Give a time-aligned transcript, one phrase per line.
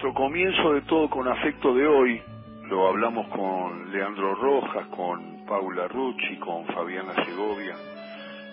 [0.00, 2.22] nuestro comienzo de todo con afecto de hoy,
[2.68, 7.74] lo hablamos con Leandro Rojas, con Paula Rucci, con Fabiana Segovia,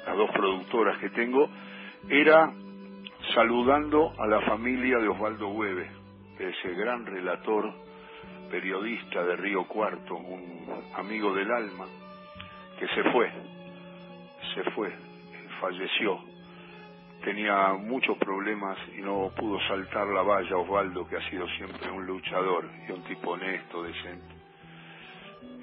[0.08, 1.48] las dos productoras que tengo,
[2.10, 2.52] era
[3.36, 5.88] saludando a la familia de Osvaldo Hueve,
[6.40, 7.72] ese gran relator,
[8.50, 10.66] periodista de Río Cuarto, un
[10.96, 11.86] amigo del alma,
[12.80, 13.32] que se fue,
[14.56, 14.92] se fue,
[15.62, 16.35] falleció.
[17.26, 22.06] Tenía muchos problemas y no pudo saltar la valla Osvaldo, que ha sido siempre un
[22.06, 24.36] luchador y un tipo honesto, decente.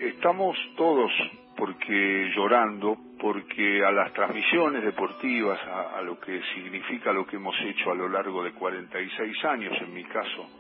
[0.01, 1.13] Estamos todos
[1.57, 7.93] porque llorando, porque a las transmisiones deportivas, a, lo que significa lo que hemos hecho
[7.93, 10.51] a lo largo de 46 años, en mi caso,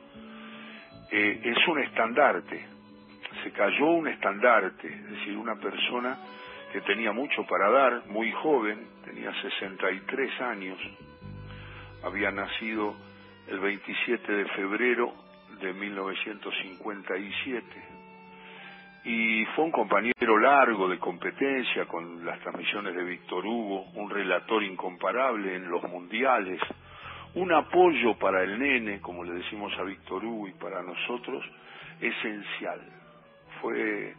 [1.11, 2.65] eh, es un estandarte.
[3.43, 6.17] Se cayó un estandarte, es decir, una persona
[6.73, 10.79] que tenía mucho para dar, muy joven, tenía 63 años,
[12.03, 12.97] había nacido
[13.47, 15.13] el 27 de febrero
[15.61, 17.65] de 1957
[19.05, 24.63] y fue un compañero largo de competencia con las transmisiones de Víctor Hugo, un relator
[24.63, 26.61] incomparable en los mundiales,
[27.35, 31.45] un apoyo para el nene, como le decimos a Víctor Hugo y para nosotros,
[32.01, 32.81] esencial.
[33.61, 34.15] Fue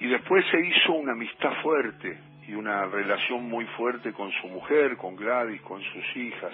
[0.00, 4.96] y después se hizo una amistad fuerte y una relación muy fuerte con su mujer,
[4.96, 6.52] con Gladys, con sus hijas,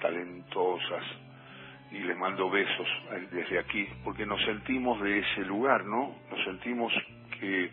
[0.00, 1.04] talentosas,
[1.90, 2.86] y les mando besos
[3.30, 6.16] desde aquí, porque nos sentimos de ese lugar, ¿no?
[6.30, 6.92] Nos sentimos
[7.40, 7.70] que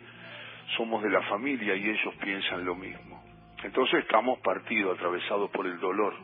[0.76, 3.22] somos de la familia y ellos piensan lo mismo.
[3.62, 6.14] Entonces estamos partidos, atravesados por el dolor.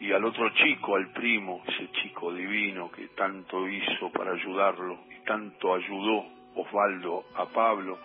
[0.00, 5.24] Y al otro chico, al primo, ese chico divino que tanto hizo para ayudarlo y
[5.24, 7.98] tanto ayudó Osvaldo a Pablo.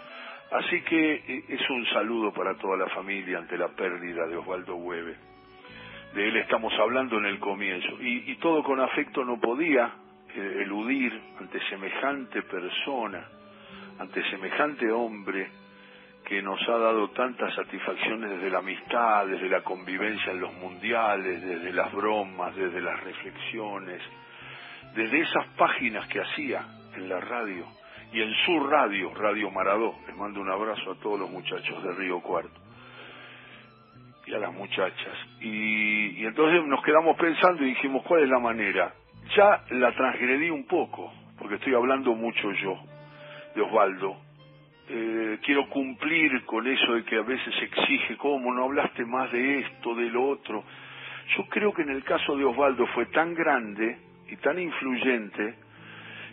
[0.51, 5.29] Así que es un saludo para toda la familia ante la pérdida de Osvaldo Hueve
[6.13, 8.01] de él estamos hablando en el comienzo.
[8.01, 9.93] Y, y todo con afecto no podía
[10.35, 13.27] eh, eludir ante semejante persona,
[13.99, 15.49] ante semejante hombre
[16.25, 21.41] que nos ha dado tantas satisfacciones desde la amistad, desde la convivencia en los mundiales,
[21.43, 24.01] desde las bromas, desde las reflexiones,
[24.95, 27.65] desde esas páginas que hacía en la radio
[28.11, 29.95] y en su radio, Radio Maradó.
[30.07, 32.59] Les mando un abrazo a todos los muchachos de Río Cuarto
[34.25, 35.13] y a las muchachas.
[35.41, 38.93] Y, y, entonces nos quedamos pensando y dijimos, ¿cuál es la manera?
[39.35, 42.79] Ya la transgredí un poco, porque estoy hablando mucho yo
[43.55, 44.17] de Osvaldo.
[44.91, 49.59] Eh, quiero cumplir con eso de que a veces exige, ¿cómo no hablaste más de
[49.59, 50.63] esto, de lo otro?
[51.37, 53.97] Yo creo que en el caso de Osvaldo fue tan grande
[54.29, 55.55] y tan influyente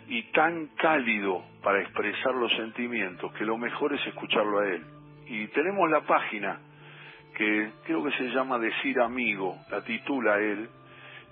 [0.07, 4.83] y tan cálido para expresar los sentimientos que lo mejor es escucharlo a él.
[5.27, 6.59] Y tenemos la página
[7.35, 10.69] que creo que se llama Decir Amigo, la titula él,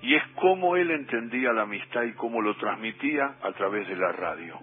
[0.01, 4.11] y es cómo él entendía la amistad y cómo lo transmitía a través de la
[4.11, 4.59] radio.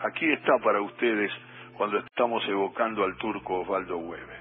[0.00, 1.30] Aquí está para ustedes
[1.76, 4.38] cuando estamos evocando al turco Osvaldo Hueve.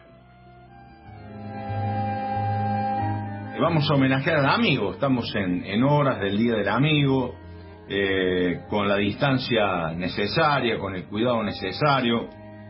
[3.59, 7.33] Vamos a homenajear al amigo, estamos en, en horas del Día del Amigo,
[7.89, 12.27] eh, con la distancia necesaria, con el cuidado necesario,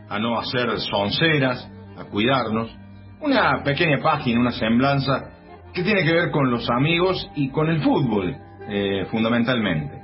[0.08, 2.74] a no hacer sonceras, a cuidarnos
[3.20, 5.30] una pequeña página, una semblanza
[5.74, 8.34] que tiene que ver con los amigos y con el fútbol,
[8.68, 9.98] eh, fundamentalmente.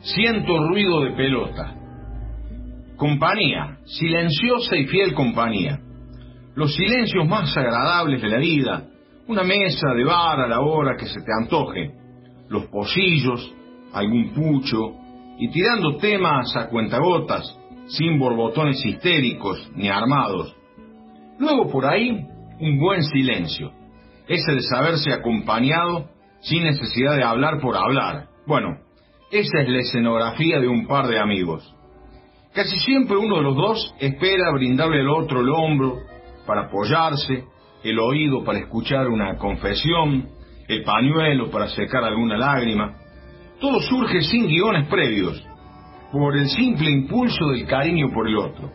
[0.00, 1.74] Siento ruido de pelota.
[2.96, 5.78] Compañía, silenciosa y fiel compañía.
[6.54, 8.84] Los silencios más agradables de la vida.
[9.28, 11.92] Una mesa de bar a la hora que se te antoje.
[12.48, 13.54] Los pocillos,
[13.92, 14.96] algún pucho,
[15.38, 20.54] y tirando temas a cuentagotas, sin borbotones histéricos ni armados.
[21.38, 22.26] Luego por ahí
[22.60, 23.72] un buen silencio,
[24.28, 26.08] ese de saberse acompañado
[26.40, 28.28] sin necesidad de hablar por hablar.
[28.46, 28.78] Bueno,
[29.30, 31.74] esa es la escenografía de un par de amigos.
[32.54, 36.00] Casi siempre uno de los dos espera brindarle al otro el hombro
[36.46, 37.44] para apoyarse,
[37.82, 40.28] el oído para escuchar una confesión,
[40.68, 42.98] el pañuelo para secar alguna lágrima.
[43.62, 45.40] Todo surge sin guiones previos,
[46.10, 48.72] por el simple impulso del cariño por el otro.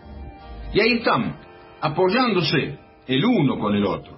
[0.73, 1.35] Y ahí están,
[1.81, 4.17] apoyándose, el uno con el otro,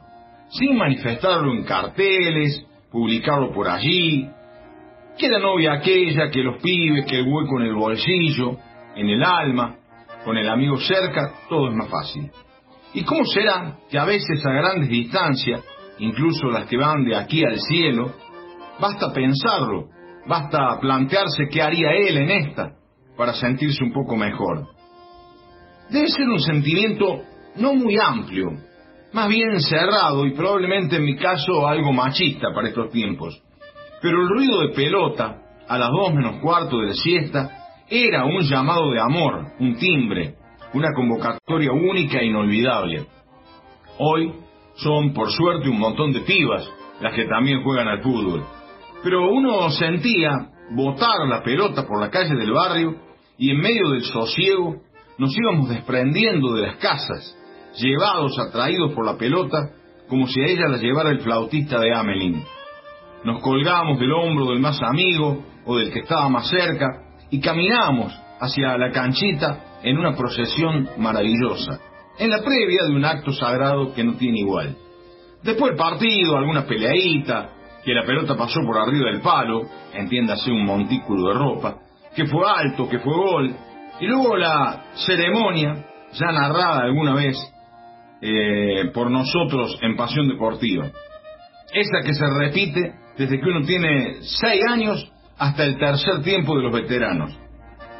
[0.49, 4.29] sin manifestarlo en carteles, publicarlo por allí.
[5.17, 8.57] Que la novia aquella, que los pibes, que el hueco en el bolsillo,
[8.95, 9.75] en el alma,
[10.23, 12.29] con el amigo cerca, todo es más fácil.
[12.93, 15.63] ¿Y cómo será que a veces a grandes distancias,
[15.97, 18.13] incluso las que van de aquí al cielo,
[18.79, 19.97] basta pensarlo,
[20.29, 22.75] basta plantearse qué haría él en esta
[23.17, 24.67] para sentirse un poco mejor?
[25.89, 27.21] Debe ser un sentimiento
[27.55, 28.51] no muy amplio,
[29.11, 33.41] más bien cerrado y probablemente en mi caso algo machista para estos tiempos.
[34.01, 37.49] Pero el ruido de pelota, a las dos menos cuarto de la siesta,
[37.89, 40.35] era un llamado de amor, un timbre,
[40.73, 43.07] una convocatoria única e inolvidable.
[43.97, 44.31] Hoy
[44.75, 46.69] son, por suerte, un montón de pibas
[47.01, 48.58] las que también juegan al fútbol.
[49.03, 52.95] Pero uno sentía botar la pelota por la calle del barrio
[53.37, 54.81] y en medio del sosiego
[55.17, 57.37] nos íbamos desprendiendo de las casas,
[57.77, 59.71] llevados, atraídos por la pelota,
[60.07, 62.43] como si a ella la llevara el flautista de Amelín.
[63.23, 66.87] Nos colgábamos del hombro del más amigo o del que estaba más cerca
[67.29, 71.79] y caminábamos hacia la canchita en una procesión maravillosa,
[72.17, 74.75] en la previa de un acto sagrado que no tiene igual.
[75.43, 77.51] Después el partido, alguna peleadita,
[77.83, 81.77] que la pelota pasó por arriba del palo, entiéndase un montículo de ropa,
[82.15, 83.55] que fue alto, que fue gol,
[83.99, 87.37] y luego la ceremonia, ya narrada alguna vez
[88.21, 90.89] eh, por nosotros en Pasión Deportiva.
[91.71, 96.63] Esa que se repite desde que uno tiene seis años hasta el tercer tiempo de
[96.63, 97.37] los veteranos.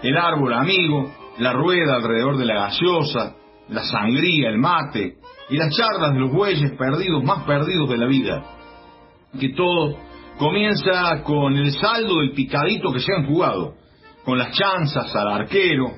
[0.02, 3.36] El árbol amigo, la rueda alrededor de la gaseosa,
[3.70, 5.18] la sangría, el mate
[5.50, 8.44] y las charlas de los bueyes perdidos, más perdidos de la vida.
[9.38, 9.98] Que todo
[10.38, 13.76] comienza con el saldo del picadito que se han jugado,
[14.24, 15.92] con las chanzas al arquero,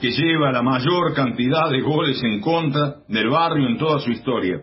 [0.00, 4.60] que lleva la mayor cantidad de goles en contra del barrio en toda su historia,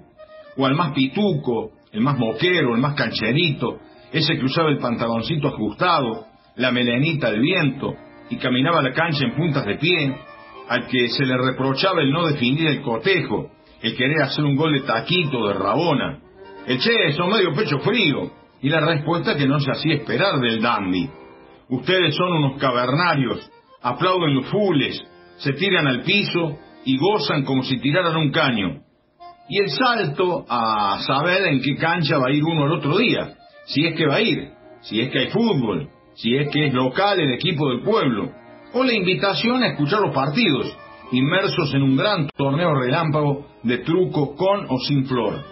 [0.58, 3.80] o al más pituco, el más moquero, el más cancherito,
[4.12, 6.26] ese que usaba el pantaloncito ajustado,
[6.56, 7.94] la melenita al viento
[8.30, 10.16] y caminaba la cancha en puntas de pie,
[10.68, 14.74] al que se le reprochaba el no definir el cotejo, el querer hacer un gol
[14.74, 16.20] de taquito, de rabona,
[16.68, 18.32] el che, son medio pecho frío,
[18.62, 21.10] y la respuesta que no se hacía esperar del dandy.
[21.70, 23.50] Ustedes son unos cavernarios,
[23.82, 25.02] aplauden los fules,
[25.38, 28.82] se tiran al piso y gozan como si tiraran un caño.
[29.50, 33.36] Y el salto a saber en qué cancha va a ir uno el otro día,
[33.66, 34.50] si es que va a ir,
[34.82, 38.32] si es que hay fútbol, si es que es local el equipo del pueblo,
[38.74, 40.78] o la invitación a escuchar los partidos,
[41.12, 45.44] inmersos en un gran torneo relámpago de truco con o sin flor.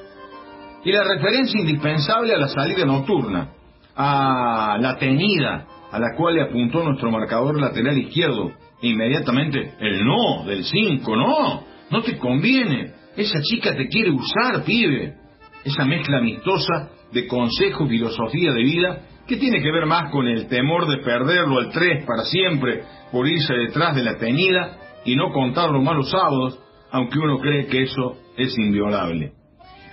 [0.84, 3.50] Y la referencia indispensable a la salida nocturna,
[3.96, 10.46] a la tenida a la cual le apuntó nuestro marcador lateral izquierdo, inmediatamente el no
[10.46, 15.16] del 5, no, no te conviene, esa chica te quiere usar, pibe.
[15.64, 20.28] Esa mezcla amistosa de consejo y filosofía de vida que tiene que ver más con
[20.28, 25.16] el temor de perderlo al 3 para siempre por irse detrás de la tenida y
[25.16, 26.60] no contar los malos sábados,
[26.92, 29.34] aunque uno cree que eso es inviolable.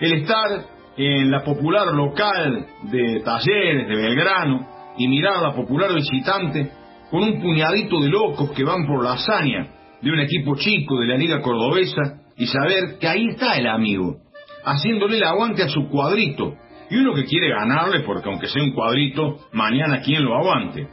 [0.00, 4.66] El estar en la popular local de Talleres, de Belgrano,
[4.98, 6.70] y mirar a la popular visitante
[7.10, 9.68] con un puñadito de locos que van por la hazaña
[10.00, 14.16] de un equipo chico de la Liga Cordobesa y saber que ahí está el amigo,
[14.64, 16.54] haciéndole el aguante a su cuadrito,
[16.90, 20.88] y uno que quiere ganarle porque aunque sea un cuadrito, mañana quien lo aguante.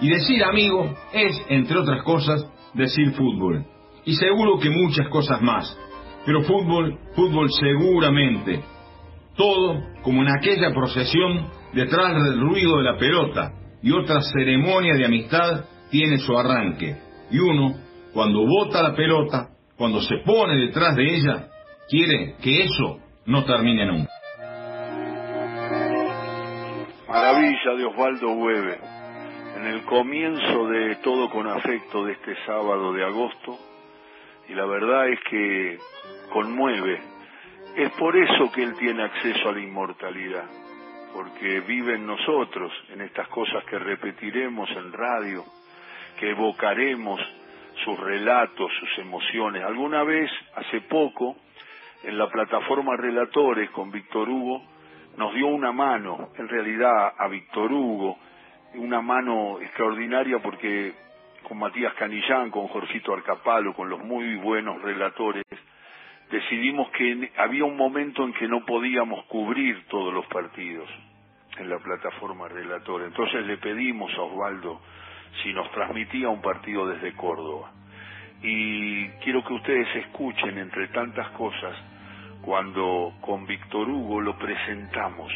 [0.00, 3.64] Y decir amigo es, entre otras cosas, decir fútbol.
[4.04, 5.78] Y seguro que muchas cosas más.
[6.26, 8.62] Pero fútbol, fútbol seguramente.
[9.36, 13.52] Todo como en aquella procesión detrás del ruido de la pelota
[13.82, 16.96] y otra ceremonia de amistad tiene su arranque.
[17.30, 17.74] Y uno,
[18.12, 21.48] cuando bota la pelota, cuando se pone detrás de ella,
[21.88, 24.10] quiere que eso no termine nunca.
[27.08, 28.78] Maravilla de Osvaldo Hueve.
[29.56, 33.56] En el comienzo de Todo con Afecto de este sábado de agosto,
[34.48, 35.78] y la verdad es que
[36.32, 37.13] conmueve.
[37.76, 40.44] Es por eso que él tiene acceso a la inmortalidad
[41.14, 45.44] porque vive en nosotros, en estas cosas que repetiremos en radio,
[46.18, 47.20] que evocaremos
[47.84, 49.62] sus relatos, sus emociones.
[49.62, 51.36] Alguna vez, hace poco,
[52.02, 54.62] en la plataforma Relatores con Víctor Hugo,
[55.16, 58.18] nos dio una mano, en realidad a Víctor Hugo,
[58.74, 60.94] una mano extraordinaria porque
[61.44, 65.44] con Matías Canillán, con Jorgito Arcapalo, con los muy buenos relatores,
[66.30, 70.88] decidimos que había un momento en que no podíamos cubrir todos los partidos
[71.58, 73.02] en la plataforma relator.
[73.02, 74.80] Entonces le pedimos a Osvaldo
[75.42, 77.72] si nos transmitía un partido desde Córdoba.
[78.42, 81.76] Y quiero que ustedes escuchen, entre tantas cosas,
[82.42, 85.32] cuando con Víctor Hugo lo presentamos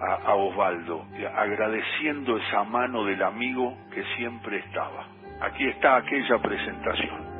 [0.00, 5.06] a, a Osvaldo, agradeciendo esa mano del amigo que siempre estaba.
[5.40, 7.31] Aquí está aquella presentación.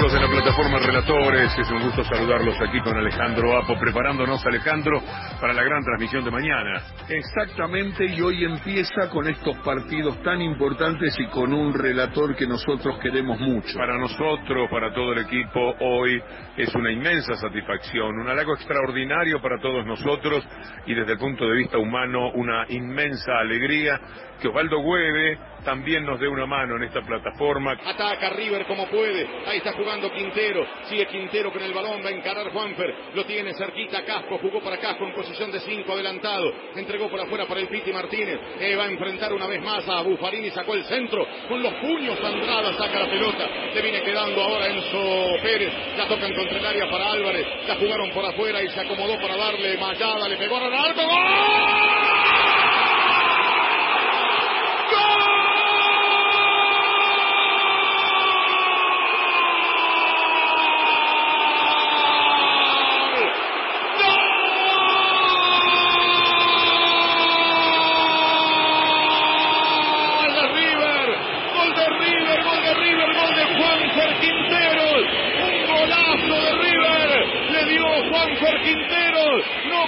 [0.00, 4.98] Amigos de la plataforma Relatores, es un gusto saludarlos aquí con Alejandro Apo, preparándonos Alejandro
[5.38, 6.80] para la gran transmisión de mañana.
[7.06, 12.98] Exactamente, y hoy empieza con estos partidos tan importantes y con un relator que nosotros
[13.02, 13.76] queremos mucho.
[13.76, 16.18] Para nosotros, para todo el equipo, hoy
[16.56, 20.42] es una inmensa satisfacción, un halago extraordinario para todos nosotros
[20.86, 24.00] y desde el punto de vista humano una inmensa alegría
[24.40, 27.72] que Osvaldo Hueve también nos dé una mano en esta plataforma.
[27.72, 29.28] Ataca River como puede.
[29.46, 30.66] Ahí está jugando Quintero.
[30.84, 32.04] Sigue Quintero con el balón.
[32.04, 32.94] Va a encarar Juanfer.
[33.14, 34.38] Lo tiene cerquita Casco.
[34.38, 36.52] Jugó para Casco en posición de 5 adelantado.
[36.76, 38.38] Entregó por afuera para el Piti Martínez.
[38.60, 40.50] Eh, va a enfrentar una vez más a Bufarini.
[40.50, 41.26] Sacó el centro.
[41.48, 43.48] Con los puños Andrada saca la pelota.
[43.72, 45.72] Se viene quedando ahora Enzo Pérez.
[45.96, 47.46] La tocan contra el área para Álvarez.
[47.66, 50.28] La jugaron por afuera y se acomodó para darle Mayada.
[50.28, 51.02] Le pegó a Ronaldo.
[51.02, 51.90] ¡Gol!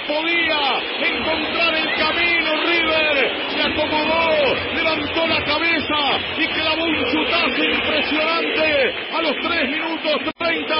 [0.07, 8.95] podía encontrar el camino River, se acomodó, levantó la cabeza y clavó un chutazo impresionante
[9.13, 10.75] a los 3 minutos 30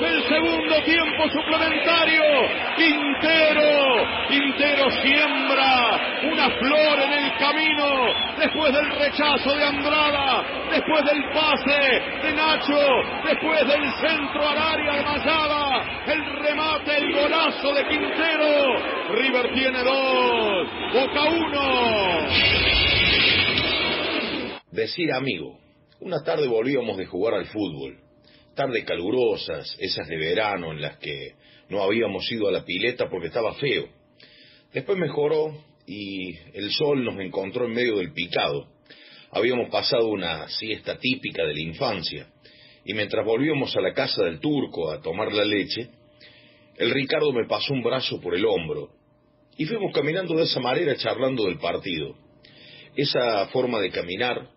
[0.00, 2.22] del segundo tiempo suplementario.
[2.76, 11.22] Quintero, Quintero siembra una flor en el camino después del rechazo de Andrada, después del
[11.32, 12.78] pase de Nacho,
[13.24, 19.08] después del centro al área de Mayada, el remate, el golazo de Quintero.
[19.14, 22.28] River tiene dos, Boca uno.
[24.70, 25.58] Decir amigo,
[26.00, 27.98] una tarde volvíamos de jugar al fútbol,
[28.58, 31.34] tarde calurosas, esas de verano en las que
[31.68, 33.86] no habíamos ido a la pileta porque estaba feo.
[34.72, 38.66] Después mejoró y el sol nos encontró en medio del picado.
[39.30, 42.26] Habíamos pasado una siesta típica de la infancia
[42.84, 45.90] y mientras volvíamos a la casa del turco a tomar la leche,
[46.78, 48.88] el Ricardo me pasó un brazo por el hombro
[49.56, 52.16] y fuimos caminando de esa manera charlando del partido.
[52.96, 54.48] Esa forma de caminar,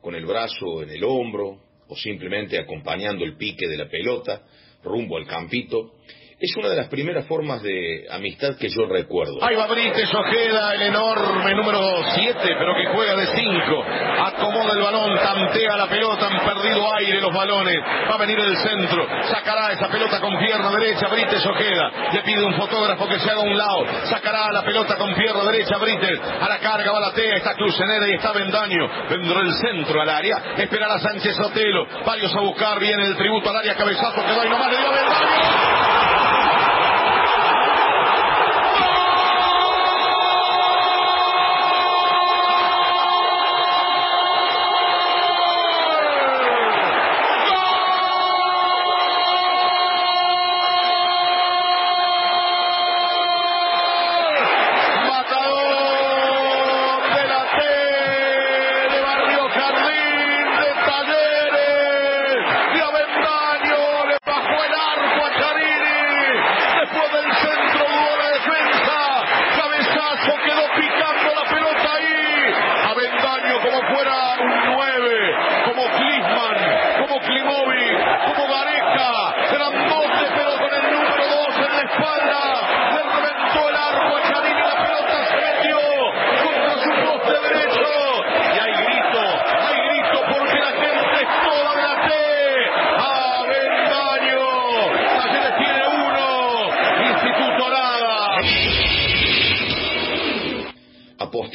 [0.00, 4.42] con el brazo en el hombro o simplemente acompañando el pique de la pelota
[4.82, 5.96] rumbo al campito,
[6.40, 9.44] es una de las primeras formas de amistad que yo recuerdo.
[9.44, 13.84] Ahí va Brites Ojeda, el enorme número 7, pero que juega de 5.
[14.24, 17.76] Acomoda el balón, tantea la pelota, han perdido aire los balones.
[18.10, 22.10] Va a venir el centro, sacará esa pelota con pierna derecha, Brites Ojeda.
[22.14, 25.44] Le pide un fotógrafo que se haga a un lado, sacará la pelota con pierna
[25.44, 26.20] derecha, Brites.
[26.40, 28.88] A la carga va la tea, está Crucenera y está Vendaño.
[29.10, 31.86] Vendrá el centro al área, esperará Sánchez Otelo.
[32.06, 35.89] Varios a buscar, viene el tributo al área, cabezazo que va y nomás le dio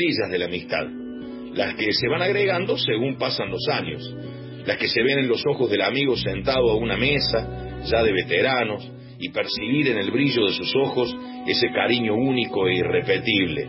[0.06, 0.86] De la amistad,
[1.56, 4.08] las que se van agregando según pasan los años,
[4.64, 8.14] las que se ven en los ojos del amigo sentado a una mesa, ya de
[8.14, 8.88] veteranos,
[9.20, 11.12] y percibir en el brillo de sus ojos
[11.48, 13.68] ese cariño único e irrepetible,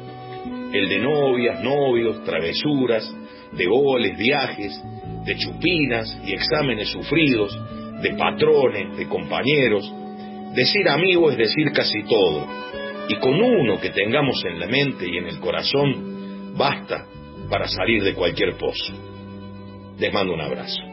[0.75, 3.11] el de novias, novios, travesuras,
[3.52, 4.78] de goles, viajes,
[5.25, 7.59] de chupinas y exámenes sufridos,
[8.02, 9.90] de patrones, de compañeros.
[10.55, 12.47] Decir amigo es decir casi todo,
[13.09, 16.15] y con uno que tengamos en la mente y en el corazón,
[16.56, 17.06] basta
[17.48, 18.92] para salir de cualquier pozo.
[19.98, 20.86] Les mando un abrazo.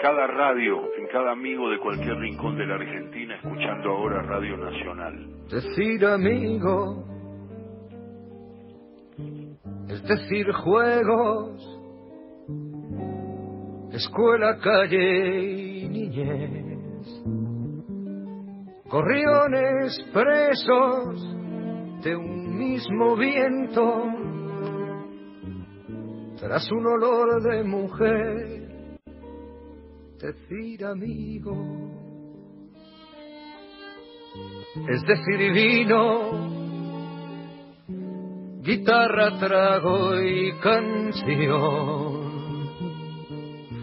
[0.00, 5.46] Cada radio, en cada amigo de cualquier rincón de la Argentina escuchando ahora Radio Nacional.
[5.50, 7.04] Decir amigo
[9.88, 11.80] es decir juegos,
[13.92, 17.06] escuela, calle y niñez,
[18.88, 24.04] gorriones presos de un mismo viento,
[26.38, 28.59] tras un olor de mujer,
[30.20, 31.56] decir amigo,
[34.86, 36.50] es decir vino,
[38.60, 42.20] guitarra, trago y canción,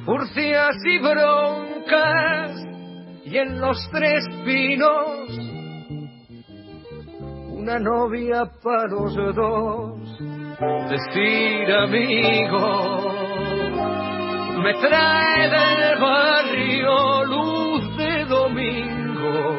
[0.06, 2.52] furcias y broncas,
[3.26, 5.40] y en los tres pinos,
[7.50, 10.20] una novia para los dos,
[10.90, 13.07] decir amigo,
[14.64, 19.58] me trae del barrio luz de domingo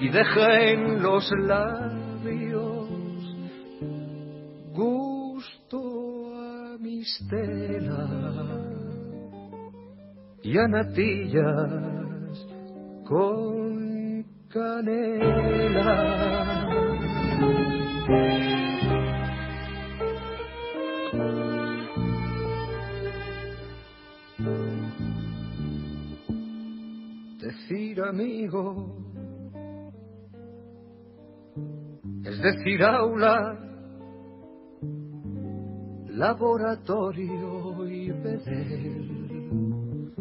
[0.00, 2.88] y deja en los labios
[4.72, 5.78] gusto
[6.34, 7.08] a mis
[10.42, 11.42] y a natillas
[13.04, 16.24] con canela.
[28.08, 28.96] Amigo,
[32.24, 33.56] es decir aula,
[36.08, 40.12] laboratorio y bedel,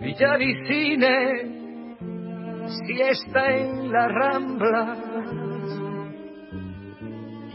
[0.00, 1.96] billar y cine,
[2.86, 4.96] siesta en la rambla.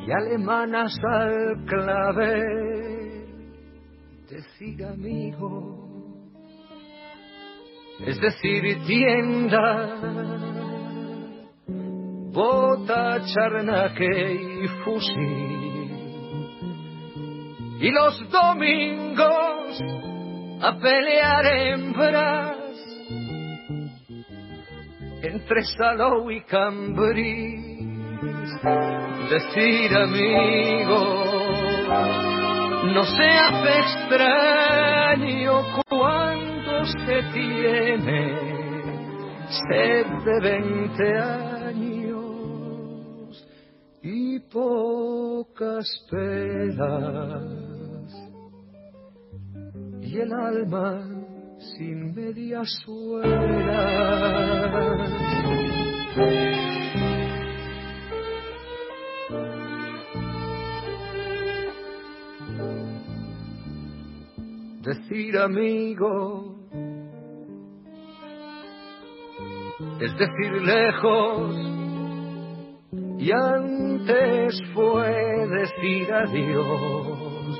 [0.08, 3.26] Y alemanas al clave,
[4.30, 5.85] decir amigo,
[8.00, 10.00] es decir tienda,
[12.32, 15.86] bota, charnaque y fusil,
[17.80, 19.82] y los domingos
[20.62, 22.58] a pelear hembras
[25.22, 27.96] entre Salou y Cambrís,
[29.30, 31.26] decir amigo,
[32.94, 36.45] no se hace extraño cuando
[36.86, 38.22] se tiene
[39.48, 42.16] sed de veinte años
[44.04, 47.44] y pocas penas
[50.02, 51.08] y el alma
[51.78, 54.46] sin medias suelas.
[64.84, 66.65] Decir amigo
[70.00, 71.56] es decir lejos.
[73.20, 77.60] Y antes fue decir adiós.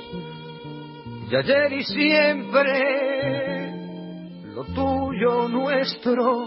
[1.30, 2.70] Y ayer y siempre
[4.54, 6.46] lo tuyo nuestro.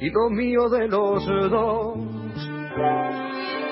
[0.00, 1.98] Y lo mío de los dos.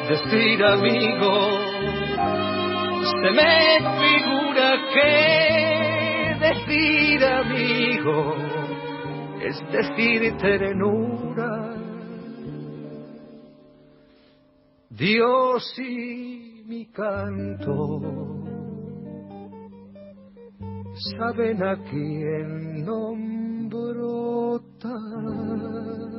[0.08, 1.74] Decir amigo
[3.04, 8.36] se me figura que decir amigo
[9.44, 11.76] es decir ternura.
[14.88, 18.00] Dios y mi canto
[21.18, 26.13] saben a quién nombro tan